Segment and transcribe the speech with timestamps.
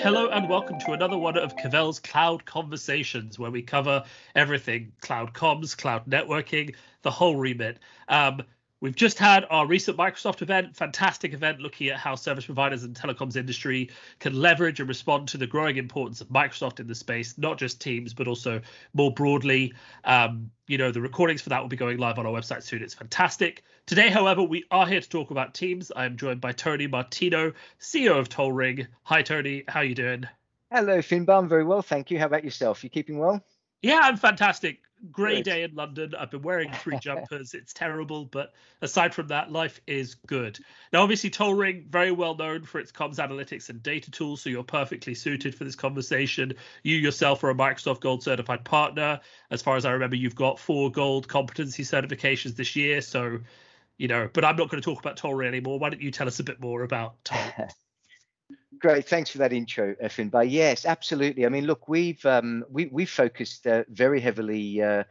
[0.00, 4.02] hello and welcome to another one of Cavell's Cloud Conversations, where we cover
[4.34, 7.78] everything cloud comms, cloud networking, the whole remit.
[8.08, 8.40] Um,
[8.80, 12.96] we've just had our recent Microsoft event, fantastic event looking at how service providers and
[12.96, 17.36] telecoms industry can leverage and respond to the growing importance of Microsoft in the space,
[17.36, 18.62] not just Teams, but also
[18.94, 19.74] more broadly.
[20.04, 22.82] Um, you know, the recordings for that will be going live on our website soon.
[22.82, 23.64] It's fantastic.
[23.90, 25.90] Today, however, we are here to talk about Teams.
[25.90, 28.86] I am joined by Tony Martino, CEO of Tollring.
[29.02, 29.64] Hi, Tony.
[29.66, 30.28] How are you doing?
[30.70, 31.38] Hello, Finbar.
[31.38, 32.20] I'm very well, thank you.
[32.20, 32.84] How about yourself?
[32.84, 33.44] You keeping well?
[33.82, 34.78] Yeah, I'm fantastic
[35.10, 36.14] grey day in London.
[36.16, 37.52] I've been wearing three jumpers.
[37.52, 40.60] It's terrible, but aside from that, life is good.
[40.92, 44.62] Now, obviously, Tollring very well known for its comms analytics and data tools, so you're
[44.62, 46.52] perfectly suited for this conversation.
[46.84, 49.18] You yourself are a Microsoft Gold certified partner.
[49.50, 53.00] As far as I remember, you've got four Gold competency certifications this year.
[53.00, 53.40] So,
[54.00, 55.78] you know, but I'm not going to talk about Tollring anymore.
[55.78, 57.70] Why don't you tell us a bit more about Tollring?
[58.78, 60.50] Great, thanks for that intro, Finbar.
[60.50, 61.44] Yes, absolutely.
[61.44, 65.04] I mean, look, we've um, we we focused uh, very heavily, uh,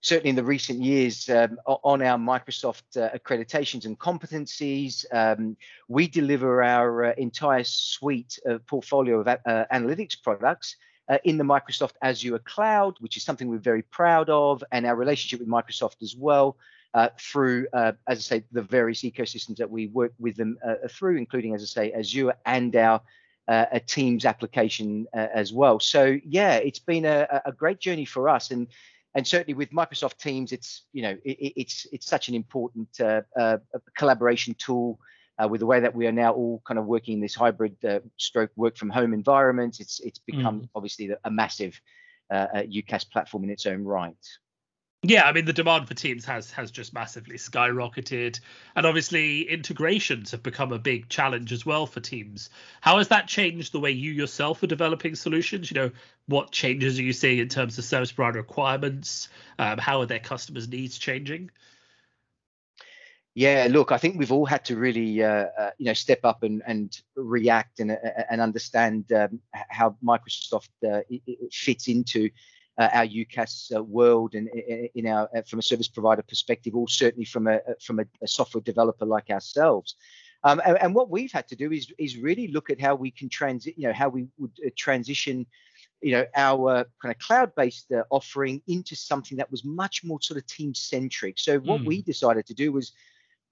[0.00, 5.04] certainly in the recent years, um, on our Microsoft uh, accreditations and competencies.
[5.12, 9.36] Um, we deliver our uh, entire suite of portfolio of uh,
[9.70, 10.76] analytics products.
[11.08, 14.94] Uh, in the Microsoft Azure cloud, which is something we're very proud of, and our
[14.94, 16.56] relationship with Microsoft as well,
[16.94, 20.74] uh, through, uh, as I say, the various ecosystems that we work with them uh,
[20.90, 23.00] through, including, as I say, Azure and our
[23.48, 25.80] uh, Teams application uh, as well.
[25.80, 28.68] So yeah, it's been a, a, great journey for us, and
[29.14, 33.22] and certainly with Microsoft Teams, it's you know it, it's it's such an important uh,
[33.96, 35.00] collaboration tool.
[35.48, 37.76] with the way that we are now all kind of working in this hybrid
[38.16, 40.68] stroke work from home environment, it's it's become mm.
[40.74, 41.80] obviously a massive
[42.30, 44.24] UCaaS platform in its own right.
[45.04, 48.38] Yeah, I mean the demand for Teams has has just massively skyrocketed,
[48.76, 52.50] and obviously integrations have become a big challenge as well for Teams.
[52.80, 55.72] How has that changed the way you yourself are developing solutions?
[55.72, 55.90] You know,
[56.26, 59.28] what changes are you seeing in terms of service provider requirements?
[59.58, 61.50] Um, how are their customers' needs changing?
[63.34, 66.44] Yeah, look, I think we've all had to really, uh, uh, you know, step up
[66.44, 67.96] and and react and uh,
[68.30, 71.00] and understand um, how Microsoft uh,
[71.50, 72.30] fits into
[72.82, 74.48] uh, our UCaaS uh, world and
[74.94, 78.26] in our uh, from a service provider perspective, or certainly from a from a, a
[78.26, 79.94] software developer like ourselves.
[80.44, 83.12] Um, and, and, what we've had to do is is really look at how we
[83.12, 85.46] can transit, you know, how we would transition
[86.00, 90.36] you know our kind of cloud-based uh, offering into something that was much more sort
[90.36, 91.86] of team centric so what mm.
[91.86, 92.90] we decided to do was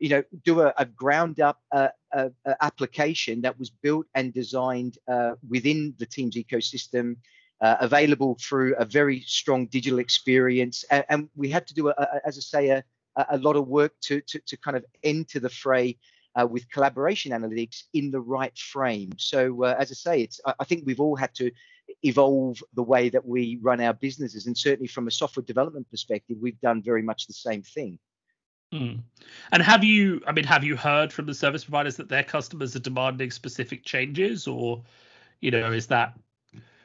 [0.01, 2.29] you know do a, a ground up uh, uh,
[2.61, 4.99] application that was built and designed
[5.49, 7.15] within the teams ecosystem
[7.60, 10.84] uh, available through a very strong digital experience.
[10.91, 12.84] And, and we had to do, a, a, as I say, a,
[13.31, 15.98] a lot of work to, to, to kind of enter the fray
[16.37, 19.10] uh, with collaboration analytics in the right frame.
[19.19, 21.50] So, uh, as I say, it's I think we've all had to
[22.03, 26.37] evolve the way that we run our businesses, and certainly from a software development perspective,
[26.41, 27.98] we've done very much the same thing.
[28.72, 29.00] Mm.
[29.50, 32.77] And have you, I mean, have you heard from the service providers that their customers
[32.77, 34.84] are demanding specific changes, or,
[35.41, 36.16] you know, is that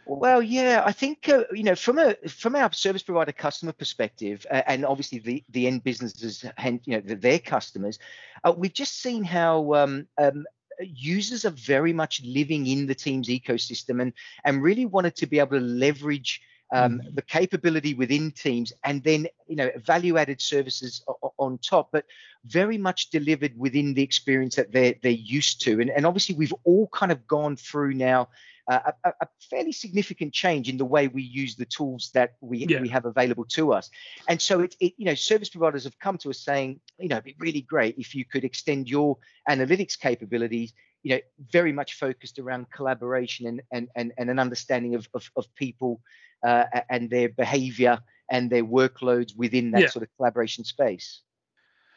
[0.07, 4.45] well, yeah, I think uh, you know from a from our service provider customer perspective,
[4.49, 7.99] uh, and obviously the the end businesses, and you know their customers,
[8.43, 10.45] uh, we've just seen how um, um,
[10.79, 15.39] users are very much living in the Teams ecosystem, and and really wanted to be
[15.39, 16.41] able to leverage.
[16.75, 17.15] Um, mm.
[17.15, 21.03] the capability within teams and then you know value added services
[21.37, 22.03] on top but
[22.43, 26.53] very much delivered within the experience that they're they're used to and, and obviously we've
[26.65, 28.27] all kind of gone through now
[28.67, 32.81] a, a, fairly significant change in the way we use the tools that we, yeah.
[32.81, 33.89] we have available to us.
[34.27, 37.17] And so it, it, you know, service providers have come to us saying, you know,
[37.17, 40.73] it'd be really great if you could extend your analytics capabilities,
[41.05, 41.21] you know,
[41.51, 46.01] very much focused around collaboration and and and, and an understanding of of, of people
[46.43, 47.99] uh, and their behavior
[48.31, 49.88] and their workloads within that yeah.
[49.88, 51.21] sort of collaboration space.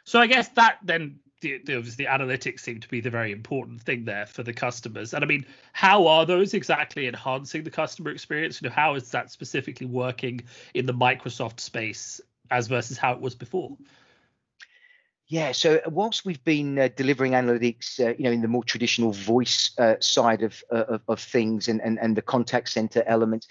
[0.04, 3.80] So I guess that then the, the, obviously analytics seem to be the very important
[3.80, 5.14] thing there for the customers.
[5.14, 8.60] And I mean, how are those exactly enhancing the customer experience?
[8.60, 10.42] You know, how is that specifically working
[10.74, 12.20] in the Microsoft space
[12.50, 13.74] as versus how it was before?
[15.30, 19.12] Yeah, so whilst we've been uh, delivering analytics, uh, you know, in the more traditional
[19.12, 23.46] voice uh, side of, uh, of, of things and, and and the contact center elements,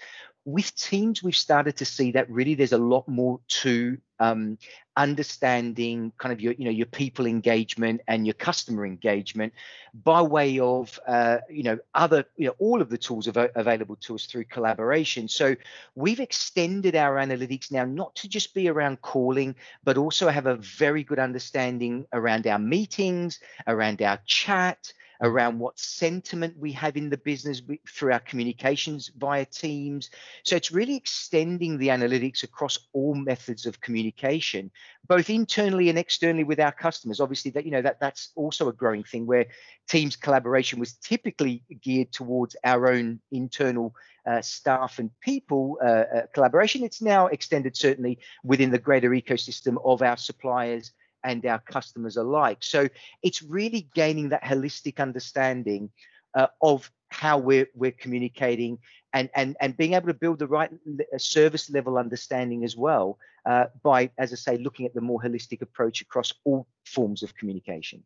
[0.48, 4.56] with teams we've started to see that really there's a lot more to um,
[4.96, 9.52] understanding kind of your you know your people engagement and your customer engagement
[9.92, 13.96] by way of uh, you know other you know all of the tools av- available
[13.96, 15.28] to us through collaboration.
[15.28, 15.54] So
[15.94, 19.54] we've extended our analytics now not to just be around calling
[19.84, 25.78] but also have a very good understanding around our meetings around our chat around what
[25.78, 30.10] sentiment we have in the business through our communications via Teams.
[30.44, 34.70] So it's really extending the analytics across all methods of communication,
[35.06, 37.20] both internally and externally with our customers.
[37.20, 39.46] Obviously, that you know that that's also a growing thing where
[39.88, 43.94] Teams collaboration was typically geared towards our own internal
[44.26, 46.84] uh, staff and people uh, uh, collaboration.
[46.84, 50.92] It's now extended certainly within the greater ecosystem of our suppliers
[51.24, 52.58] and our customers alike.
[52.60, 52.88] So
[53.22, 55.90] it's really gaining that holistic understanding
[56.34, 58.78] uh, of how we're we're communicating
[59.14, 60.70] and and and being able to build the right
[61.16, 65.62] service level understanding as well uh, by, as I say, looking at the more holistic
[65.62, 68.02] approach across all forms of communication.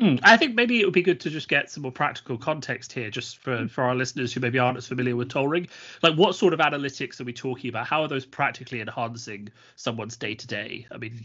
[0.00, 2.92] Mm, I think maybe it would be good to just get some more practical context
[2.92, 3.70] here, just for, mm.
[3.70, 5.68] for our listeners who maybe aren't as familiar with Tollring.
[6.02, 7.86] Like, what sort of analytics are we talking about?
[7.86, 10.86] How are those practically enhancing someone's day to day?
[10.90, 11.24] I mean,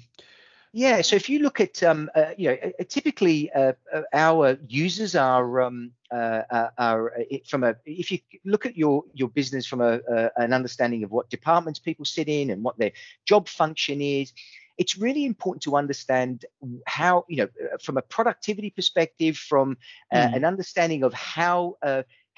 [0.72, 4.58] yeah, so if you look at, um, uh, you know, uh, typically uh, uh, our
[4.68, 7.14] users are um, uh, uh are
[7.48, 7.76] from a.
[7.86, 10.00] If you look at your your business from a,
[10.38, 12.92] an understanding of what departments people sit in and what their
[13.26, 14.32] job function is,
[14.78, 16.46] it's really important to understand
[16.86, 17.48] how, you know,
[17.82, 19.76] from a productivity perspective, from
[20.14, 20.36] mm.
[20.36, 21.78] an understanding of how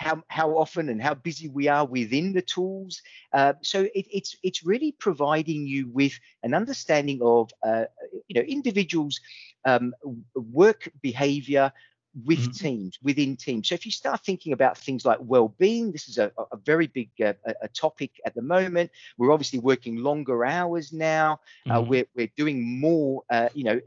[0.01, 3.01] how, how often and how busy we are within the tools.
[3.33, 7.85] Uh, so it, it's it's really providing you with an understanding of uh,
[8.27, 9.19] you know individuals'
[9.65, 9.93] um,
[10.33, 11.71] work behavior,
[12.25, 12.51] with mm-hmm.
[12.51, 16.29] teams within teams so if you start thinking about things like well-being this is a,
[16.51, 21.39] a very big uh, a topic at the moment we're obviously working longer hours now
[21.69, 21.77] uh, mm-hmm.
[21.77, 23.79] uh, we're, we're doing more uh, you know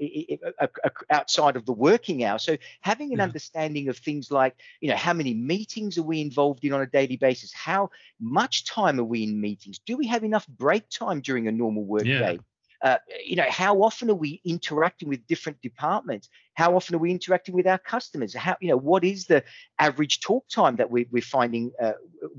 [1.11, 3.25] outside of the working hour so having an yeah.
[3.25, 6.87] understanding of things like you know how many meetings are we involved in on a
[6.87, 11.21] daily basis how much time are we in meetings do we have enough break time
[11.21, 12.21] during a normal work yeah.
[12.21, 12.39] day
[12.85, 16.29] uh, you know, how often are we interacting with different departments?
[16.53, 18.35] How often are we interacting with our customers?
[18.35, 19.43] How, you know, what is the
[19.79, 21.93] average talk time that we, are finding uh,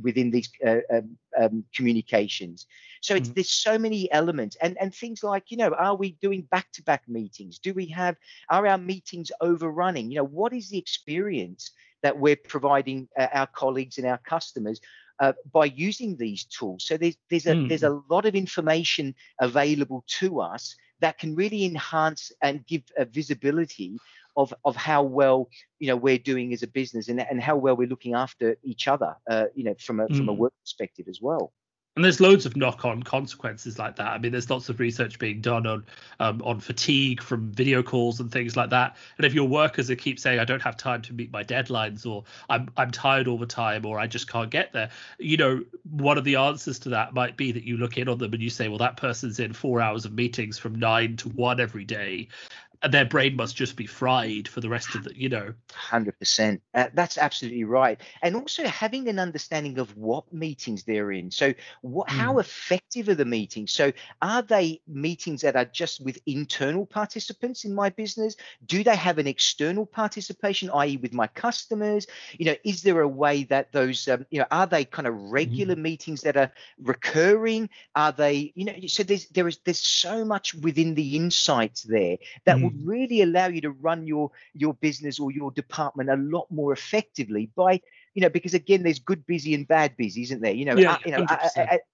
[0.03, 2.67] within these uh, um, um, communications?
[3.01, 3.33] So it's mm-hmm.
[3.33, 7.57] there's so many elements and and things like, you know, are we doing back-to-back meetings?
[7.57, 8.15] Do we have
[8.49, 10.11] are our meetings overrunning?
[10.11, 11.71] You know, what is the experience
[12.05, 14.79] that we're providing uh, our colleagues and our customers
[15.19, 16.83] uh, by using these tools.
[16.83, 17.67] So there's there's a mm.
[17.67, 23.05] there's a lot of information available to us that can really enhance and give a
[23.05, 23.97] visibility
[24.37, 25.49] of of how well
[25.79, 28.87] you know we're doing as a business and, and how well we're looking after each
[28.87, 30.15] other uh, you know from a mm.
[30.15, 30.41] from a hmm.
[30.41, 31.51] work perspective as well
[31.95, 34.07] and there's loads of knock-on consequences like that.
[34.07, 35.85] I mean, there's lots of research being done on
[36.19, 38.97] um, on fatigue from video calls and things like that.
[39.17, 42.05] And if your workers are keep saying, "I don't have time to meet my deadlines,"
[42.05, 44.89] or "I'm I'm tired all the time," or "I just can't get there,"
[45.19, 48.17] you know, one of the answers to that might be that you look in on
[48.17, 51.29] them and you say, "Well, that person's in four hours of meetings from nine to
[51.29, 52.27] one every day,
[52.87, 55.53] their brain must just be fried for the rest of the you know.
[55.89, 57.99] 100% uh, that's absolutely right.
[58.21, 61.31] And also having an understanding of what meetings they're in.
[61.31, 62.11] So what mm.
[62.11, 63.71] how effective are the meetings?
[63.71, 63.91] So
[64.21, 68.35] are they meetings that are just with internal participants in my business?
[68.65, 72.07] Do they have an external participation i.e with my customers?
[72.37, 75.15] You know is there a way that those um, you know are they kind of
[75.31, 75.81] regular mm.
[75.81, 77.69] meetings that are recurring?
[77.95, 82.17] Are they you know so there's there is there's so much within the insights there
[82.45, 86.15] that mm would really allow you to run your your business or your department a
[86.15, 87.79] lot more effectively by
[88.13, 90.53] you know because again there's good busy and bad busy isn't there?
[90.53, 91.25] You know yeah, uh, you know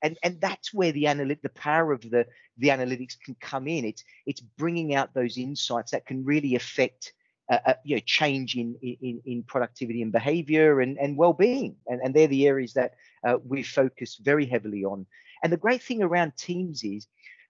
[0.01, 2.25] and and that's where the analytic the power of the
[2.57, 3.85] the analytics can come in.
[3.85, 7.13] It's it's bringing out those insights that can really affect
[7.49, 11.75] uh, uh, you know change in, in in productivity and behavior and and well-being.
[11.87, 12.93] And and they're the areas that
[13.25, 15.05] uh, we focus very heavily on.
[15.43, 17.07] And the great thing around teams is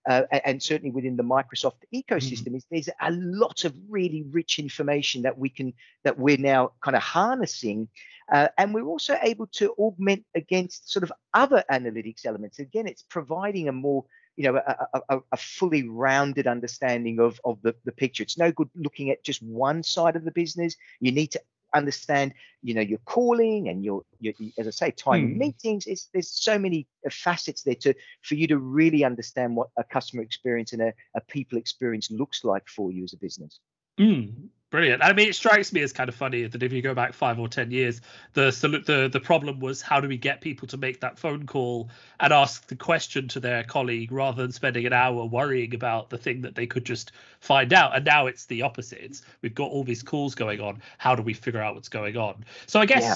[0.10, 2.56] uh, and certainly within the Microsoft ecosystem, mm-hmm.
[2.56, 6.96] is there's a lot of really rich information that we can that we're now kind
[6.96, 7.88] of harnessing,
[8.32, 12.60] uh, and we're also able to augment against sort of other analytics elements.
[12.60, 14.06] Again, it's providing a more
[14.38, 18.52] you know a, a, a, fully rounded understanding of of the, the picture it's no
[18.52, 21.42] good looking at just one side of the business you need to
[21.74, 25.38] understand you know your calling and your, your as i say time mm.
[25.38, 29.70] meetings it's, there's so many uh, facets there to for you to really understand what
[29.78, 33.60] a customer experience and a, a people experience looks like for you as a business
[34.00, 34.32] mm.
[34.72, 35.04] Brilliant.
[35.04, 37.38] I mean, it strikes me as kind of funny that if you go back five
[37.38, 38.00] or ten years,
[38.34, 38.52] the
[38.88, 41.90] the the problem was how do we get people to make that phone call
[42.22, 46.18] and ask the question to their colleague rather than spending an hour worrying about the
[46.18, 47.12] thing that they could just
[47.42, 47.94] find out.
[47.94, 49.00] And now it's the opposite.
[49.04, 50.82] It's, we've got all these calls going on.
[50.98, 52.46] How do we figure out what's going on?
[52.66, 53.04] So I guess.
[53.04, 53.16] Yeah.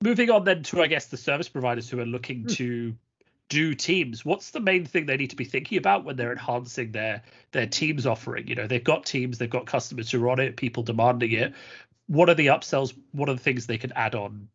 [0.00, 2.48] Moving on then to, I guess, the service providers who are looking hmm.
[2.48, 2.96] to
[3.48, 6.92] do teams what's the main thing they need to be thinking about when they're enhancing
[6.92, 10.40] their their teams offering you know they've got teams they've got customers who are on
[10.40, 11.54] it people demanding it
[12.08, 12.94] what are the upsells?
[13.12, 14.48] What are the things they can add on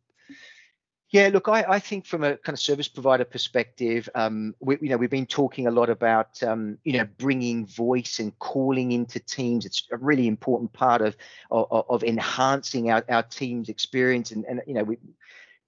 [1.13, 4.89] yeah, look, I, I, think from a kind of service provider perspective, um, we, you
[4.89, 9.19] know, we've been talking a lot about, um, you know, bringing voice and calling into
[9.19, 9.67] teams.
[9.67, 11.15] It's a really important part of
[11.51, 14.31] of, of enhancing our, our team's experience.
[14.31, 14.97] And, and you know, we,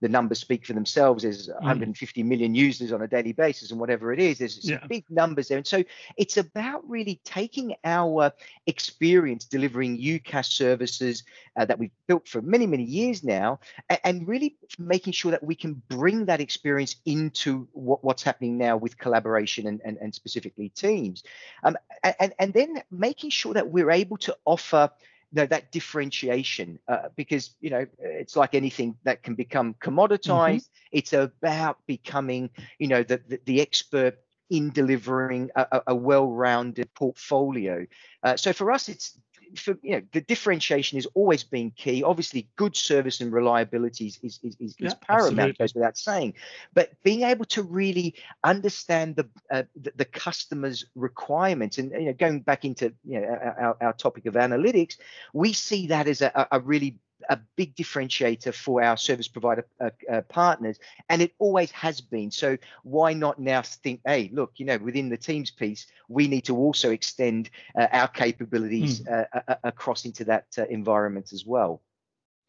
[0.01, 1.23] the numbers speak for themselves.
[1.23, 1.55] There's mm.
[1.55, 4.85] 150 million users on a daily basis, and whatever it is, there's yeah.
[4.87, 5.57] big numbers there.
[5.57, 5.83] And so
[6.17, 8.31] it's about really taking our
[8.67, 11.23] experience delivering UCaaS services
[11.55, 13.59] uh, that we've built for many, many years now,
[13.89, 18.57] and, and, really making sure that we can bring that experience into what, what's happening
[18.57, 21.23] now with collaboration and, and, and specifically teams.
[21.63, 21.77] Um,
[22.19, 24.89] and, and then making sure that we're able to offer
[25.35, 30.97] know that differentiation uh, because you know it's like anything that can become commoditized mm-hmm.
[30.97, 32.49] it's about becoming
[32.79, 34.17] you know the, the, the expert
[34.49, 37.85] in delivering a, a well-rounded portfolio
[38.23, 39.17] uh, so for us it's
[39.55, 42.03] for you know the differentiation has always been key.
[42.03, 46.33] Obviously, good service and reliability is is, is, is yeah, paramount, goes without saying.
[46.73, 52.13] But being able to really understand the uh, the, the, customer's requirements, and you know,
[52.13, 54.97] going back into you know our, our topic of analytics,
[55.33, 56.97] we see that as a, a really
[57.29, 60.79] a big differentiator for our service provider uh, uh, partners,
[61.09, 62.31] and it always has been.
[62.31, 66.45] So why not now think, hey, look, you know, within the Teams piece, we need
[66.45, 69.25] to also extend uh, our capabilities mm.
[69.63, 71.81] across into that uh, environment as well.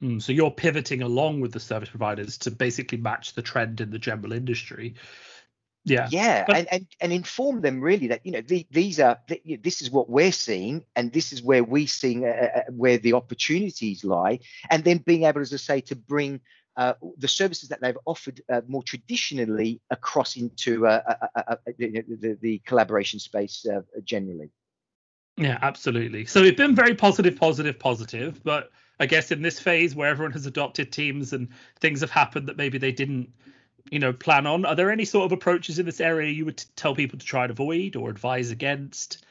[0.02, 3.90] Mm, so you're pivoting along with the service providers to basically match the trend in
[3.90, 4.94] the general industry
[5.86, 9.18] yeah yeah but, and, and and inform them really that you know the, these are
[9.28, 12.62] the, this is what we're seeing and this is where we seeing uh, uh, uh,
[12.70, 14.38] where the opportunities lie
[14.68, 16.40] and then being able as i say to bring
[16.76, 21.00] uh, the services that they've offered uh, more traditionally across into uh,
[21.78, 23.64] the, the, collaboration space
[24.04, 24.50] generally.
[25.38, 26.26] Yeah, absolutely.
[26.26, 28.44] So it's been very positive, positive, positive.
[28.44, 31.48] But I guess in this phase where everyone has adopted teams and
[31.80, 33.30] things have happened that maybe they didn't
[33.90, 36.64] you know plan on are there any sort of approaches in this area you would
[36.76, 39.24] tell people to try and avoid or advise against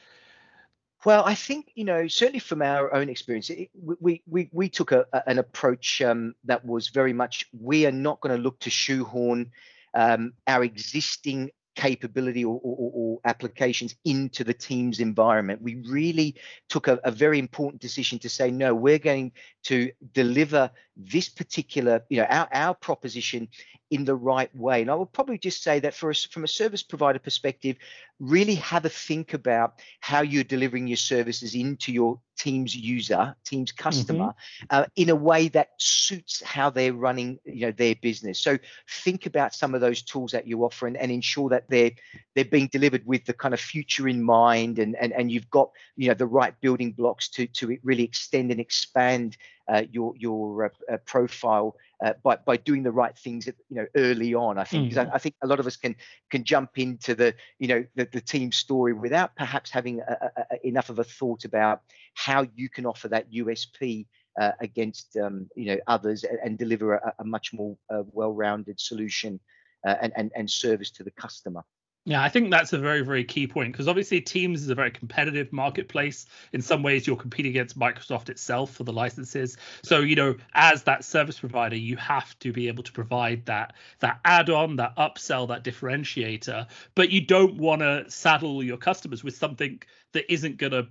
[1.06, 4.90] well, I think you know certainly from our own experience, it, we we we took
[4.90, 8.70] a, an approach um, that was very much we are not going to look to
[8.70, 9.52] shoehorn
[9.94, 15.60] um, our existing capability or, or, or, applications into the team's environment.
[15.62, 16.34] We really
[16.68, 19.32] took a, a, very important decision to say, no, we're going
[19.64, 23.48] to deliver this particular, you know, our, our proposition
[23.90, 24.82] in the right way.
[24.82, 27.76] And I would probably just say that for us, from a service provider perspective,
[28.18, 33.72] really have a think about how you're delivering your services into your team's user, team's
[33.72, 34.66] customer, mm-hmm.
[34.70, 38.40] uh, in a way that suits how they're running, you know, their business.
[38.40, 41.92] So think about some of those tools that you offer and, and ensure that they're
[42.34, 45.70] they're being delivered with the kind of future in mind, and and and you've got
[45.96, 49.36] you know the right building blocks to to really extend and expand
[49.68, 53.76] uh, your your uh, uh, profile uh, by by doing the right things, at, you
[53.76, 54.58] know, early on.
[54.58, 55.10] I think mm-hmm.
[55.10, 55.96] I, I, think a lot of us can
[56.30, 60.44] can jump into the you know the, the team story without perhaps having a, a,
[60.50, 61.82] a, enough of a thought about
[62.14, 64.06] how you can offer that USP.
[64.38, 69.40] Uh, against um, you know others and, and deliver a, much more uh, well-rounded solution
[69.82, 71.64] and, and and service to the customer.
[72.08, 74.92] Yeah, I think that's a very, very key point because obviously Teams is a very
[74.92, 76.26] competitive marketplace.
[76.52, 79.56] In some ways, you're competing against Microsoft itself for the licenses.
[79.82, 83.74] So, you know, as that service provider, you have to be able to provide that
[83.98, 86.68] that add-on, that upsell, that differentiator.
[86.94, 89.82] But you don't want to saddle your customers with something
[90.12, 90.86] that isn't going to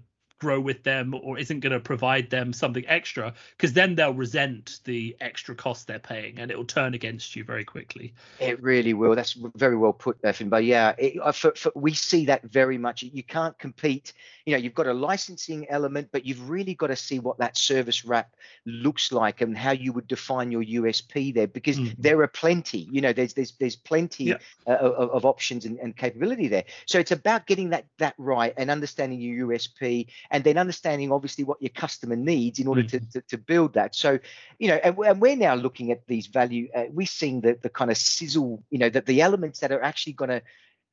[0.46, 4.80] grow with them or isn't going to provide them something extra because then they'll resent
[4.84, 8.14] the extra cost they're paying and it will turn against you very quickly.
[8.40, 9.16] It really will.
[9.16, 12.78] That's very well put there but yeah it, uh, for, for, we see that very
[12.78, 13.02] much.
[13.02, 14.14] You can't compete
[14.46, 17.58] you know you've got a licensing element but you've really got to see what that
[17.58, 18.30] service wrap
[18.66, 22.02] looks like and how you would define your usp there because mm-hmm.
[22.02, 24.38] there are plenty you know there's there's there's plenty yeah.
[24.68, 28.54] uh, of, of, options and, and capability there so it's about getting that that right
[28.58, 32.90] and understanding your usp and then understanding obviously what your customer needs in order mm.
[32.90, 33.96] to, to, to, build that.
[33.96, 34.20] So,
[34.60, 37.70] you know, and, and we're now looking at these value, uh, we're seeing the, the
[37.70, 40.42] kind of sizzle, you know, that the elements that are actually going to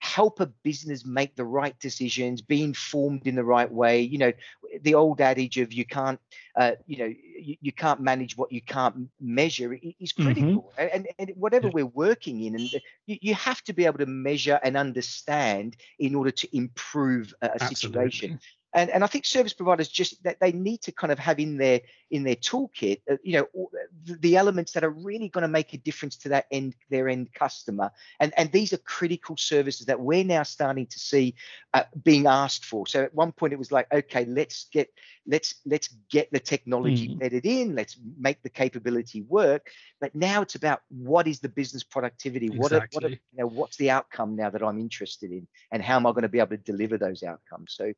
[0.03, 4.01] help a business make the right decisions, be informed in the right way.
[4.01, 4.33] You know,
[4.81, 6.19] the old adage of you can't,
[6.57, 10.25] uh, you know, you, you, can't manage what you can't measure is mm-hmm.
[10.25, 10.73] critical.
[10.77, 10.89] Mm-hmm.
[10.93, 14.59] And, and whatever we're working in, and you, you, have to be able to measure
[14.65, 18.41] and understand in order to improve a, a situation
[18.75, 21.57] and and I think service providers just that they need to kind of have in
[21.57, 23.69] their in their toolkit, uh, you know,
[24.05, 27.09] the, the elements that are really going to make a difference to that end their
[27.09, 27.91] end customer.
[28.21, 31.35] And and these are critical services that we're now starting to see
[31.75, 32.87] uh, being asked for.
[32.87, 34.89] So at one point it was like, okay, let's get
[35.27, 37.19] let's let's get the technology mm.
[37.19, 39.71] bedded in, let's make the capability work.
[40.01, 42.47] But now it's about what is the business productivity?
[42.47, 42.61] Exactly.
[42.61, 45.83] What, are, what are, you know, what's the outcome now that I'm interested in, and
[45.83, 47.75] how am I going to be able to deliver those outcomes?
[47.75, 47.93] So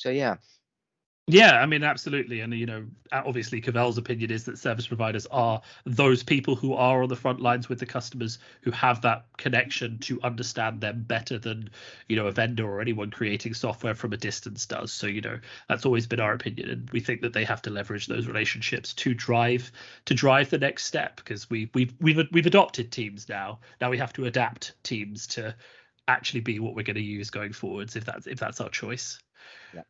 [0.00, 0.36] so yeah.
[1.26, 2.40] Yeah, I mean, absolutely.
[2.40, 7.02] And, you know, obviously, Cavell's opinion is that service providers are those people who are
[7.04, 11.38] on the front lines with the customers who have that connection to understand them better
[11.38, 11.70] than,
[12.08, 14.90] you know, a vendor or anyone creating software from a distance does.
[14.90, 15.38] So, you know,
[15.68, 16.70] that's always been our opinion.
[16.70, 19.70] And we think that they have to leverage those relationships to drive
[20.06, 23.60] to drive the next step because we, we've, we've, we've adopted teams now.
[23.80, 25.54] Now we have to adapt teams to
[26.08, 29.20] actually be what we're going to use going forwards if that's if that's our choice.
[29.74, 29.82] Yeah.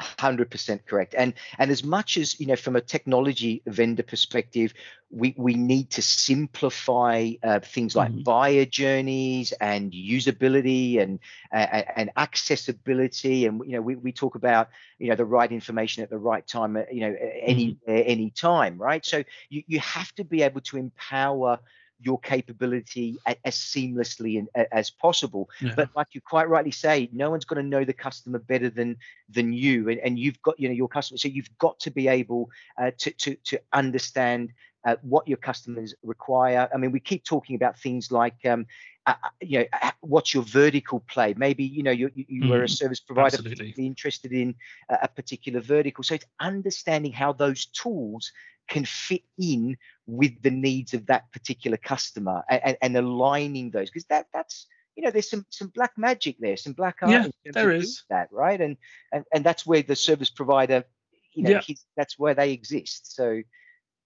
[0.00, 4.72] 100% correct and and as much as you know from a technology vendor perspective
[5.10, 8.22] we we need to simplify uh, things like mm-hmm.
[8.22, 11.18] buyer journeys and usability and
[11.52, 16.02] uh, and accessibility and you know we, we talk about you know the right information
[16.02, 18.02] at the right time uh, you know any mm-hmm.
[18.06, 21.58] any time right so you, you have to be able to empower
[22.02, 25.48] your capability as seamlessly and, as possible.
[25.60, 25.72] Yeah.
[25.76, 28.96] But like you quite rightly say, no one's going to know the customer better than
[29.28, 31.18] than you, and, and you've got you know your customer.
[31.18, 34.52] So you've got to be able uh, to to to understand
[34.84, 36.68] uh, what your customers require.
[36.74, 38.66] I mean, we keep talking about things like, um,
[39.06, 41.34] uh, uh you know, uh, what's your vertical play?
[41.36, 43.38] Maybe you know you, you mm, a mm, service provider,
[43.78, 44.54] interested in
[44.88, 46.04] a particular vertical.
[46.04, 48.32] So it's understanding how those tools
[48.68, 49.76] can fit in
[50.12, 55.02] with the needs of that particular customer and, and aligning those because that that's you
[55.02, 58.60] know there's some some black magic there some black art yeah there is that right
[58.60, 58.76] and,
[59.10, 60.84] and and that's where the service provider
[61.32, 61.74] you know yeah.
[61.96, 63.40] that's where they exist so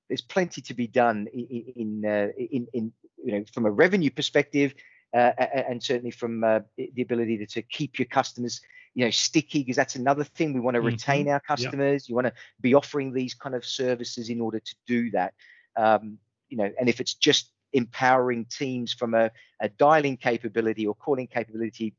[0.08, 2.92] there's plenty to be done in in, uh, in, in
[3.24, 4.74] you know from a revenue perspective
[5.12, 8.60] uh, and certainly from uh, the ability to, to keep your customers
[8.94, 10.86] you know sticky because that's another thing we want to mm-hmm.
[10.86, 11.32] retain mm-hmm.
[11.32, 15.10] our customers you want to be offering these kind of services in order to do
[15.10, 15.34] that
[15.76, 16.18] um,
[16.48, 21.26] you know and if it's just empowering teams from a, a dialing capability or calling
[21.26, 21.94] capability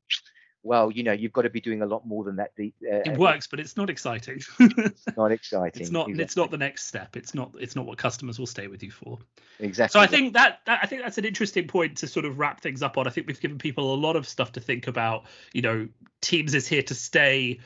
[0.67, 2.51] well, you know, you've got to be doing a lot more than that.
[2.57, 4.41] The, uh, it works, but it's not exciting.
[4.59, 5.81] it's not exciting.
[5.81, 6.09] It's not.
[6.09, 6.23] Exactly.
[6.23, 7.15] It's not the next step.
[7.15, 7.51] It's not.
[7.57, 9.17] It's not what customers will stay with you for.
[9.59, 9.97] Exactly.
[9.97, 12.61] So I think that, that I think that's an interesting point to sort of wrap
[12.61, 13.07] things up on.
[13.07, 15.25] I think we've given people a lot of stuff to think about.
[15.53, 15.87] You know,
[16.21, 17.59] Teams is here to stay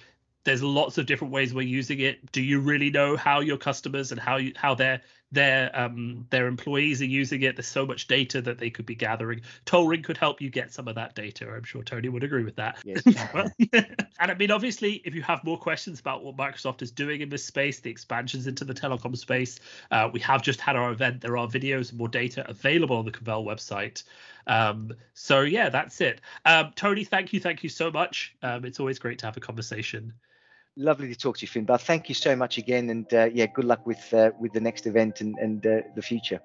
[0.43, 2.31] there's lots of different ways we're using it.
[2.31, 6.47] Do you really know how your customers and how you how their their um their
[6.47, 7.55] employees are using it?
[7.55, 9.41] There's so much data that they could be gathering.
[9.65, 11.49] Tollring could help you get some of that data.
[11.49, 12.79] I'm sure Tony would agree with that.
[12.83, 13.03] Yes.
[13.33, 17.21] well, and I mean, obviously, if you have more questions about what Microsoft is doing
[17.21, 19.59] in this space, the expansions into the telecom space,
[19.91, 21.21] uh, we have just had our event.
[21.21, 24.03] There are videos and more data available on the Cavell website.
[24.47, 26.21] Um, so yeah, that's it.
[26.45, 28.35] Um, Tony, thank you, thank you so much.
[28.41, 30.13] Um, it's always great to have a conversation.
[30.77, 31.79] Lovely to talk to you, Finbar.
[31.79, 34.85] Thank you so much again, and uh, yeah, good luck with uh, with the next
[34.85, 36.39] event and and uh, the future.